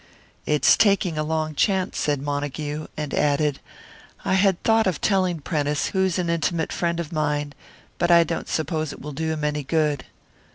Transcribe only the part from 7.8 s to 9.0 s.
but I don't suppose it